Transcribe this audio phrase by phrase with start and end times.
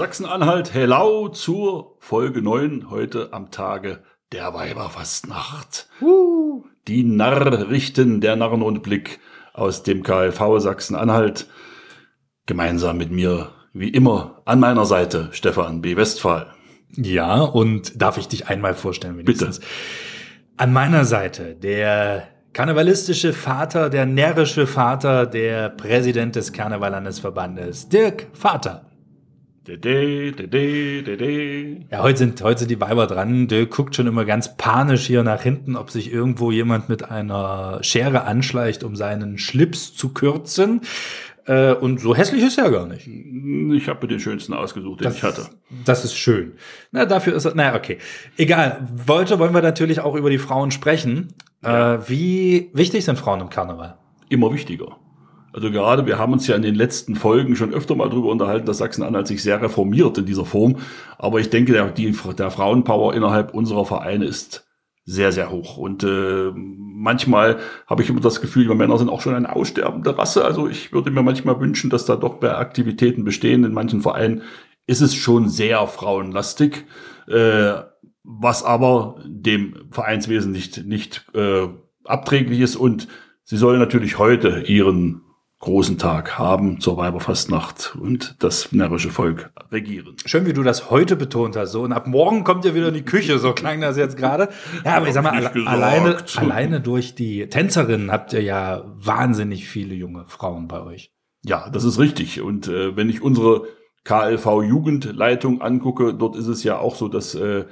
[0.00, 4.02] Sachsen-Anhalt, hello zur Folge 9, heute am Tage
[4.32, 5.90] der Weiberfastnacht.
[6.00, 6.64] Uh.
[6.88, 9.20] Die Narrichten, der Narrenrundblick
[9.52, 11.48] aus dem KLV Sachsen-Anhalt.
[12.46, 15.96] Gemeinsam mit mir, wie immer, an meiner Seite Stefan B.
[15.96, 16.54] Westphal.
[16.96, 19.58] Ja, und darf ich dich einmal vorstellen, wenigstens?
[19.58, 19.70] Bitte.
[20.56, 28.86] An meiner Seite der karnevalistische Vater, der närrische Vater, der Präsident des Karnevallandesverbandes, Dirk Vater.
[31.90, 33.46] Ja, heute sind, heute sind die Weiber dran.
[33.46, 37.78] Dirk guckt schon immer ganz panisch hier nach hinten, ob sich irgendwo jemand mit einer
[37.82, 40.80] Schere anschleicht, um seinen Schlips zu kürzen.
[41.46, 43.06] Äh, und so hässlich ist er gar nicht.
[43.06, 45.48] Ich habe mir den schönsten ausgesucht, den das, ich hatte.
[45.84, 46.52] Das ist schön.
[46.90, 47.52] Na, dafür ist er.
[47.54, 47.98] Na, okay.
[48.36, 48.88] Egal.
[49.08, 51.34] Heute wollen wir natürlich auch über die Frauen sprechen.
[51.62, 51.96] Ja.
[51.96, 53.98] Äh, wie wichtig sind Frauen im Karneval?
[54.28, 54.96] Immer wichtiger.
[55.52, 58.66] Also gerade, wir haben uns ja in den letzten Folgen schon öfter mal darüber unterhalten,
[58.66, 60.76] dass Sachsen-Anhalt sich sehr reformiert in dieser Form.
[61.18, 64.66] Aber ich denke, der, die, der Frauenpower innerhalb unserer Vereine ist
[65.04, 65.76] sehr, sehr hoch.
[65.76, 70.16] Und äh, manchmal habe ich immer das Gefühl, wir Männer sind auch schon eine aussterbende
[70.16, 70.44] Rasse.
[70.44, 73.64] Also ich würde mir manchmal wünschen, dass da doch mehr Aktivitäten bestehen.
[73.64, 74.42] In manchen Vereinen
[74.86, 76.84] ist es schon sehr frauenlastig,
[77.26, 77.72] äh,
[78.22, 81.66] was aber dem Vereinswesen nicht, nicht äh,
[82.04, 82.76] abträglich ist.
[82.76, 83.08] Und
[83.42, 85.22] sie sollen natürlich heute ihren
[85.60, 90.16] großen Tag haben zur Weiberfastnacht und das närrische Volk regieren.
[90.24, 91.72] Schön, wie du das heute betont hast.
[91.72, 94.48] So, und ab morgen kommt ihr wieder in die Küche, so klang das jetzt gerade.
[94.86, 99.68] Ja, aber ich sag mal, alle, alleine, alleine durch die Tänzerinnen habt ihr ja wahnsinnig
[99.68, 101.12] viele junge Frauen bei euch.
[101.44, 102.40] Ja, das ist richtig.
[102.40, 103.64] Und äh, wenn ich unsere
[104.04, 107.66] KLV-Jugendleitung angucke, dort ist es ja auch so, dass äh,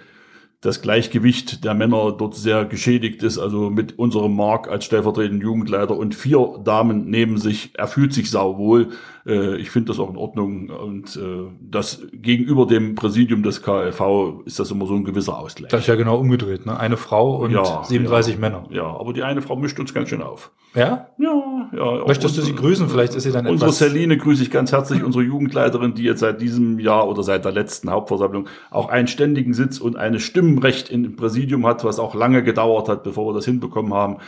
[0.61, 3.39] das Gleichgewicht der Männer dort sehr geschädigt ist.
[3.39, 7.71] Also mit unserem Mark als stellvertretenden Jugendleiter und vier Damen neben sich.
[7.75, 8.89] Er fühlt sich sauwohl.
[9.29, 10.71] Äh, ich finde das auch in Ordnung.
[10.71, 15.71] Und äh, das gegenüber dem Präsidium des KLV ist das immer so ein gewisser Ausgleich.
[15.71, 16.65] Das ist ja genau umgedreht.
[16.65, 16.79] Ne?
[16.79, 18.65] Eine Frau und ja, 37 ja, Männer.
[18.71, 20.51] Ja, aber die eine Frau mischt uns ganz schön auf.
[20.75, 21.09] Ja?
[21.19, 22.05] Ja, ja.
[22.07, 22.89] Möchtest du sie grüßen?
[22.89, 26.41] Vielleicht ist sie dann Unsere Celine grüße ich ganz herzlich, unsere Jugendleiterin, die jetzt seit
[26.41, 31.17] diesem Jahr oder seit der letzten Hauptversammlung auch einen ständigen Sitz und eine Stimmenrecht im
[31.17, 34.19] Präsidium hat, was auch lange gedauert hat, bevor wir das hinbekommen haben.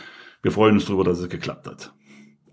[0.43, 1.93] Wir freuen uns darüber, dass es geklappt hat.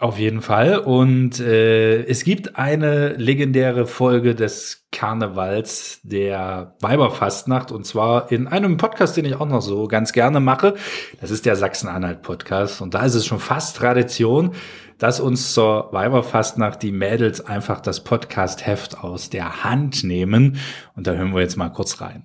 [0.00, 0.78] Auf jeden Fall.
[0.78, 8.76] Und äh, es gibt eine legendäre Folge des Karnevals der Weiberfastnacht und zwar in einem
[8.76, 10.74] Podcast, den ich auch noch so ganz gerne mache.
[11.20, 12.80] Das ist der Sachsen-Anhalt-Podcast.
[12.80, 14.52] Und da ist es schon fast Tradition,
[14.98, 20.58] dass uns zur Weiberfastnacht die Mädels einfach das Podcast-Heft aus der Hand nehmen.
[20.94, 22.24] Und da hören wir jetzt mal kurz rein.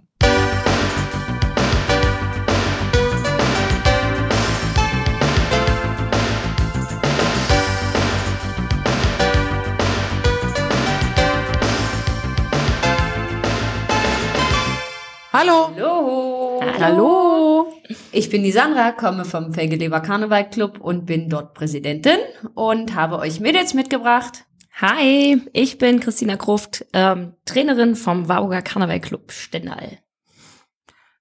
[15.36, 15.72] Hallo.
[15.76, 16.62] Hallo.
[16.80, 17.74] Hallo.
[18.12, 22.20] Ich bin die Sandra, komme vom Felgeleber Karneval Club und bin dort Präsidentin
[22.54, 24.46] und habe euch Mädels mitgebracht.
[24.80, 29.98] Hi, ich bin Christina Gruft, ähm, Trainerin vom Warburger Karneval Club Stendal.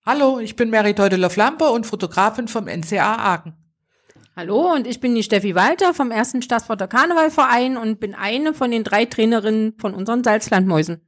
[0.04, 3.54] Hallo, ich bin Mary Teutelow-Lampe und Fotografin vom NCA Aachen.
[4.36, 8.72] Hallo, und ich bin die Steffi Walter vom ersten Staatsforter Karnevalverein und bin eine von
[8.72, 11.00] den drei Trainerinnen von unseren Salzlandmäusen.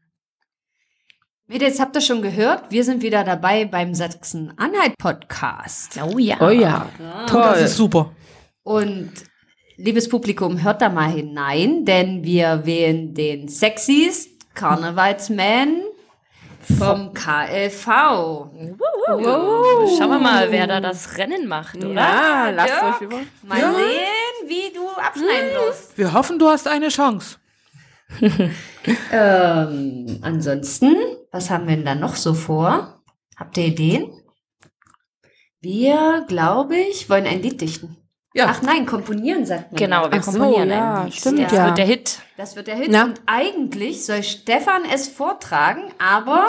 [1.47, 2.71] Mädels, habt ihr schon gehört?
[2.71, 6.01] Wir sind wieder dabei beim Sachsen-Anhalt-Podcast.
[6.03, 6.39] Oh ja.
[6.41, 6.89] Oh ja.
[6.99, 7.27] ja.
[7.27, 7.43] Toll.
[7.43, 8.13] Das ist super.
[8.63, 9.13] Und
[9.77, 15.83] liebes Publikum, hört da mal hinein, denn wir wählen den Sexiest Karnevalsman
[16.79, 17.89] vom KLV.
[17.89, 19.99] Wow.
[19.99, 21.93] Schauen wir mal, wer da das Rennen macht, oder?
[21.93, 23.19] Ja, lasst euch über.
[23.43, 23.71] Mal ja.
[23.71, 25.99] sehen, wie du abschneiden wirst.
[25.99, 27.37] Wir hoffen, du hast eine Chance.
[29.13, 30.95] ähm, ansonsten,
[31.31, 33.03] was haben wir denn da noch so vor?
[33.37, 34.13] Habt ihr Ideen?
[35.61, 37.97] Wir, glaube ich, wollen ein Lied dichten.
[38.35, 38.47] Ja.
[38.49, 39.79] Ach nein, komponieren sagt man.
[39.79, 41.09] Genau, wir Ach komponieren so, ja.
[41.11, 41.67] Stimmt, das ja.
[41.67, 42.19] wird der Hit.
[42.37, 42.93] Das wird der Hit.
[42.93, 43.05] Ja.
[43.05, 46.49] Und eigentlich soll Stefan es vortragen, aber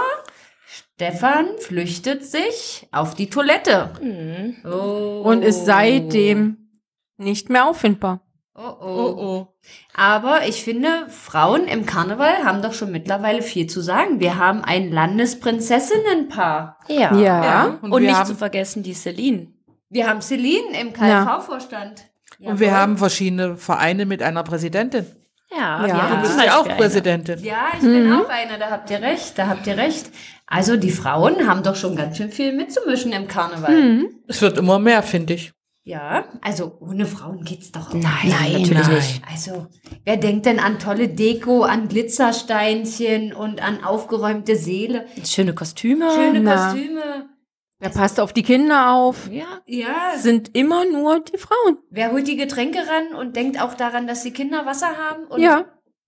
[0.66, 3.92] Stefan flüchtet sich auf die Toilette.
[4.02, 4.56] Mhm.
[4.66, 5.22] Oh.
[5.24, 6.72] Und ist seitdem
[7.18, 8.25] nicht mehr auffindbar.
[8.58, 8.86] Oh oh.
[8.86, 9.48] oh oh.
[9.94, 14.22] Aber ich finde, Frauen im Karneval haben doch schon mittlerweile viel zu sagen.
[14.22, 16.80] Wir haben ein Landesprinzessinnenpaar.
[16.88, 17.14] Ja.
[17.14, 17.20] ja.
[17.20, 17.80] ja.
[17.82, 19.48] Und, und nicht haben, zu vergessen die Celine.
[19.90, 22.06] Wir haben Celine im KV-Vorstand.
[22.40, 22.52] Ja.
[22.52, 25.06] Und wir haben verschiedene Vereine mit einer Präsidentin.
[25.52, 26.16] Ja, ja.
[26.16, 27.44] du bist ja auch Präsidentin.
[27.44, 27.94] Ja, ich mhm.
[27.94, 30.10] bin auch eine, da habt ihr recht, da habt ihr recht.
[30.48, 33.72] Also die Frauen haben doch schon ganz schön viel mitzumischen im Karneval.
[33.72, 34.10] Mhm.
[34.28, 35.55] Es wird immer mehr, finde ich.
[35.88, 37.94] Ja, also ohne Frauen geht's doch auch.
[37.94, 38.96] Nein, Nein, natürlich nein.
[38.96, 39.22] nicht.
[39.32, 39.68] Also,
[40.04, 45.06] wer denkt denn an tolle Deko, an Glitzersteinchen und an aufgeräumte Seele?
[45.24, 46.10] Schöne Kostüme.
[46.12, 46.72] Schöne na.
[46.72, 47.30] Kostüme.
[47.78, 49.30] Wer passt auf die Kinder auf?
[49.30, 49.46] Ja.
[49.68, 51.78] Ja, Sind immer nur die Frauen.
[51.92, 55.40] wer holt die Getränke ran und denkt auch daran, dass die Kinder Wasser haben und
[55.42, 55.66] Ja.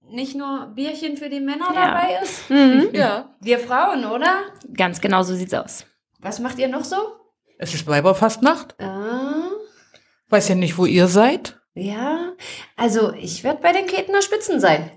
[0.10, 1.86] nicht nur Bierchen für die Männer Ja.
[1.88, 2.50] dabei ist?
[2.50, 2.90] Mhm.
[2.94, 3.36] Ja.
[3.42, 4.38] Wir Frauen, oder?
[4.76, 5.86] Ganz genau so sieht's aus.
[6.20, 6.96] Was macht ihr noch so?
[7.60, 8.76] Es ist Weiberfastnacht.
[8.80, 8.87] Ah,
[10.30, 11.60] Weiß ja nicht, wo ihr seid.
[11.74, 12.34] ja,
[12.76, 14.92] also ich werde bei den Ketener Spitzen sein.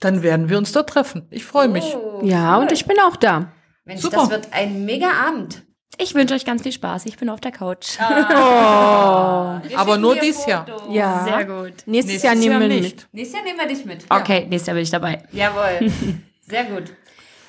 [0.00, 1.26] Dann werden wir uns dort treffen.
[1.30, 1.84] Ich freue mich.
[1.94, 2.62] Oh, Ja, cool.
[2.62, 3.52] und ich bin auch da.
[3.84, 4.16] Mensch, Super.
[4.16, 5.62] das wird ein mega Abend.
[5.98, 7.06] Ich wünsche euch ganz viel Spaß.
[7.06, 7.98] Ich bin auf der Couch.
[8.00, 9.60] Oh.
[9.68, 10.66] Wir Aber nur dir dies Jahr.
[10.90, 11.24] Ja.
[11.24, 11.74] Sehr gut.
[11.86, 13.06] Nächstes, Jahr nehmen wir mit.
[13.12, 14.04] Nächstes Jahr nehmen wir dich mit.
[14.08, 15.22] Okay, nächstes Jahr bin ich dabei.
[15.32, 15.90] Jawohl.
[16.40, 16.84] Sehr gut.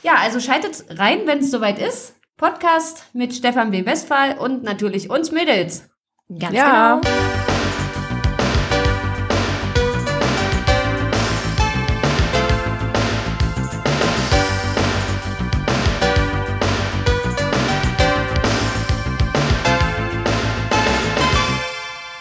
[0.04, 2.16] Ja, also schaltet rein, wenn es soweit ist.
[2.38, 3.86] Podcast mit Stefan B.
[3.86, 5.90] Westphal und natürlich uns Mädels.
[6.30, 7.00] Ganz Ja.
[7.02, 7.12] genau.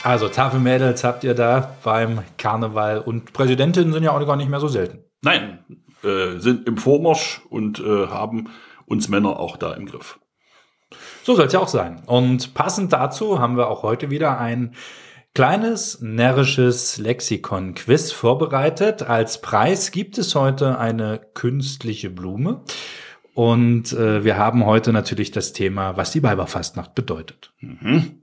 [0.02, 4.60] Also Tafelmädels habt ihr da beim Karneval und Präsidentinnen sind ja auch gar nicht mehr
[4.60, 4.98] so selten.
[5.22, 5.60] Nein,
[6.02, 8.50] äh, sind im Vormarsch und äh, haben
[8.84, 10.18] uns Männer auch da im Griff.
[11.22, 12.02] So soll es ja auch sein.
[12.06, 14.74] Und passend dazu haben wir auch heute wieder ein
[15.34, 19.02] kleines närrisches Lexikon-Quiz vorbereitet.
[19.02, 22.62] Als Preis gibt es heute eine künstliche Blume.
[23.34, 27.52] Und äh, wir haben heute natürlich das Thema, was die Weiberfastnacht bedeutet.
[27.60, 28.22] Mhm.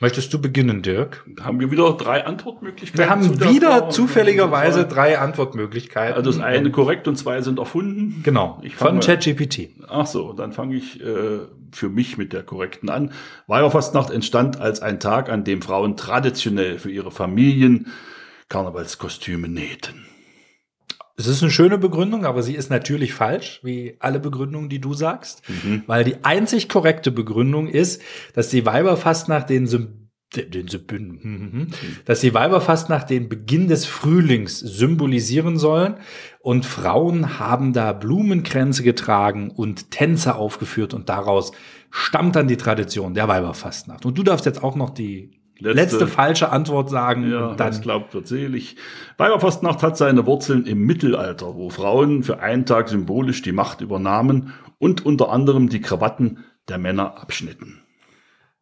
[0.00, 1.24] Möchtest du beginnen, Dirk?
[1.40, 2.98] Haben wir wieder drei Antwortmöglichkeiten?
[2.98, 6.14] Wir haben zu der wieder zufälligerweise drei Antwortmöglichkeiten.
[6.14, 8.20] Also das eine korrekt und zwei sind erfunden.
[8.22, 9.70] Genau, Ich von ChatGPT.
[9.88, 11.40] Ach so, dann fange ich äh,
[11.72, 13.12] für mich mit der korrekten an.
[13.48, 17.88] Weiberfastnacht entstand als ein Tag, an dem Frauen traditionell für ihre Familien
[18.48, 20.06] Karnevalskostüme nähten.
[21.18, 24.94] Es ist eine schöne Begründung, aber sie ist natürlich falsch, wie alle Begründungen, die du
[24.94, 25.42] sagst.
[25.48, 25.82] Mhm.
[25.88, 28.00] Weil die einzig korrekte Begründung ist,
[28.34, 31.66] dass die Weiberfastnacht den, Sym den, den Sym- mhm.
[32.04, 35.96] dass die Weiberfastnacht den Beginn des Frühlings symbolisieren sollen.
[36.38, 41.50] Und Frauen haben da Blumenkränze getragen und Tänze aufgeführt und daraus
[41.90, 44.06] stammt dann die Tradition der Weiberfastnacht.
[44.06, 46.06] Und du darfst jetzt auch noch die letzte, Letzte.
[46.06, 47.30] falsche Antwort sagen.
[47.30, 48.76] Ja, und das dann glaubt wird selig.
[49.16, 54.52] Weiberfastnacht hat seine Wurzeln im Mittelalter, wo Frauen für einen Tag symbolisch die Macht übernahmen
[54.78, 57.80] und unter anderem die Krawatten der Männer abschnitten.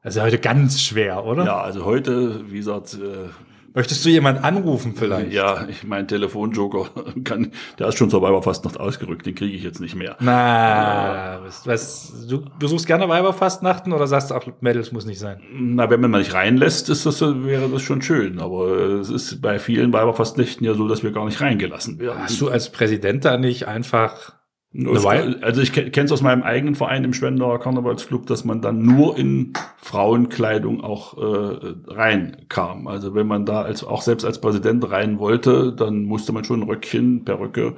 [0.03, 1.45] das ist ja heute ganz schwer, oder?
[1.45, 3.29] Ja, also heute, wie gesagt, äh,
[3.77, 5.35] Möchtest du jemanden anrufen vielleicht?
[5.35, 6.89] ja, ich mein Telefonjoker
[7.25, 10.17] kann, der ist schon zur Weiberfastnacht ausgerückt, den kriege ich jetzt nicht mehr.
[10.19, 15.43] Na, was, was, du besuchst gerne Weiberfastnachten oder sagst du auch, Mädels muss nicht sein?
[15.53, 18.39] Na, wenn man mal nicht reinlässt, ist das, wäre das schon schön.
[18.39, 22.23] Aber es ist bei vielen Weiberfastnächten ja so, dass wir gar nicht reingelassen werden.
[22.23, 24.36] Hast du als Präsident da nicht einfach
[25.43, 29.17] Also ich kenne es aus meinem eigenen Verein im Spendauer Karnevalsclub, dass man dann nur
[29.17, 32.87] in Frauenkleidung auch äh, reinkam.
[32.87, 36.61] Also wenn man da als auch selbst als Präsident rein wollte, dann musste man schon
[36.61, 37.77] ein Röckchen, Perücke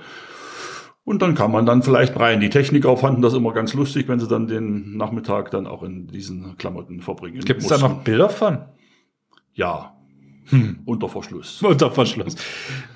[1.05, 2.41] und dann kam man dann vielleicht rein.
[2.41, 6.07] Die Techniker fanden das immer ganz lustig, wenn sie dann den Nachmittag dann auch in
[6.09, 7.41] diesen Klamotten verbringen.
[7.41, 8.59] Gibt es da noch Bilder von?
[9.55, 9.95] Ja,
[10.51, 10.81] Hm.
[10.85, 11.63] unter Verschluss.
[11.63, 12.37] Unter Verschluss.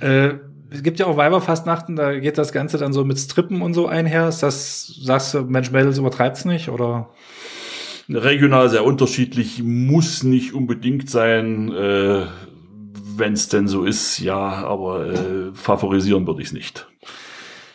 [0.01, 0.35] äh,
[0.73, 3.87] es gibt ja auch Weiberfastnachten, da geht das Ganze dann so mit Strippen und so
[3.87, 4.29] einher.
[4.29, 6.69] Ist das, sagst du, Mensch, Mädels übertreibt's nicht?
[6.69, 7.11] Oder?
[8.09, 12.27] Regional sehr unterschiedlich, muss nicht unbedingt sein, äh,
[13.17, 16.89] wenn es denn so ist, ja, aber äh, favorisieren würde ich es nicht.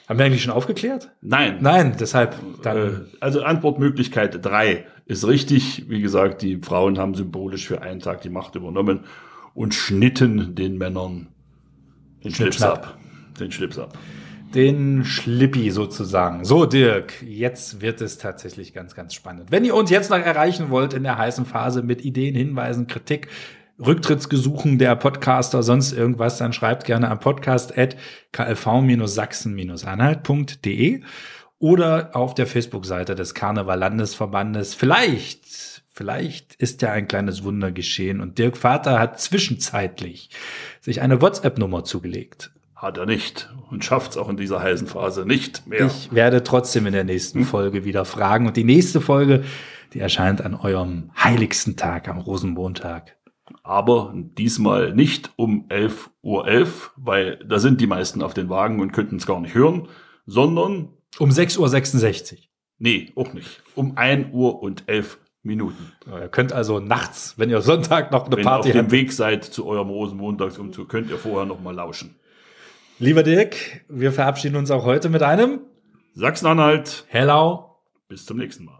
[0.08, 1.12] Haben wir eigentlich schon aufgeklärt?
[1.22, 1.58] Nein.
[1.62, 2.36] Nein, deshalb.
[2.63, 5.86] Dann, Äh, also Antwortmöglichkeit drei ist richtig.
[5.89, 9.01] Wie gesagt, die Frauen haben symbolisch für einen Tag die Macht übernommen
[9.54, 11.27] und schnitten den Männern
[12.24, 12.97] den Schlips ab.
[13.39, 13.97] Den Schlips ab.
[14.53, 16.45] den Schlippi sozusagen.
[16.45, 19.51] So, Dirk, jetzt wird es tatsächlich ganz, ganz spannend.
[19.51, 23.27] Wenn ihr uns jetzt noch erreichen wollt in der heißen Phase mit Ideen, Hinweisen, Kritik,
[23.79, 27.97] Rücktrittsgesuchen der Podcaster, sonst irgendwas, dann schreibt gerne am Podcast at
[28.31, 31.01] klv-sachsen-anhalt.de
[31.59, 34.74] oder auf der Facebook-Seite des Karneval Landesverbandes.
[34.74, 40.30] Vielleicht, vielleicht ist ja ein kleines Wunder geschehen und Dirk Vater hat zwischenzeitlich
[40.80, 42.51] sich eine WhatsApp-Nummer zugelegt.
[42.75, 45.88] Hat er nicht und schafft es auch in dieser heißen Phase nicht mehr.
[45.88, 48.46] Ich werde trotzdem in der nächsten Folge wieder fragen.
[48.46, 49.44] Und die nächste Folge,
[49.94, 53.18] die erscheint an eurem heiligsten Tag, am Rosenmontag.
[53.63, 58.92] Aber diesmal nicht um 11.11 Uhr, weil da sind die meisten auf den Wagen und
[58.92, 59.88] könnten es gar nicht hören,
[60.27, 62.38] sondern, Um 6.66 Uhr.
[62.77, 65.92] nee, auch nicht, um 1 Uhr und 11 Minuten.
[66.06, 68.82] Ja, Ihr könnt also nachts, wenn ihr Sonntag noch eine Wenn ihr auf Party dem
[68.84, 68.92] habt.
[68.92, 72.16] Weg seid zu eurem Rosenmontagsumzug, könnt ihr vorher noch mal lauschen.
[73.00, 73.56] Lieber Dirk,
[73.89, 75.62] wir verabschieden uns auch heute mit einem
[76.13, 77.77] Sachsen-Anhalt, Hello.
[78.08, 78.80] bis zum nächsten Mal.